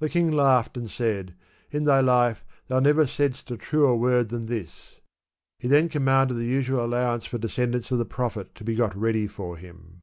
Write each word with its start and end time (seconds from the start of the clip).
The 0.00 0.10
king 0.10 0.30
laughed 0.30 0.76
and 0.76 0.90
said," 0.90 1.34
In 1.72 1.84
thy 1.84 2.00
life 2.00 2.44
thou 2.68 2.80
never 2.80 3.06
said'st 3.06 3.50
a 3.50 3.56
truer 3.56 3.96
word 3.96 4.28
than 4.28 4.44
this." 4.44 5.00
He 5.58 5.68
then 5.68 5.88
commanded 5.88 6.34
the 6.34 6.44
usual 6.44 6.84
allowance 6.84 7.24
for 7.24 7.38
descendants 7.38 7.90
of 7.90 7.96
the 7.96 8.04
Prophet 8.04 8.54
to 8.56 8.62
be 8.62 8.74
got 8.74 8.94
ready 8.94 9.26
for 9.26 9.56
him. 9.56 10.02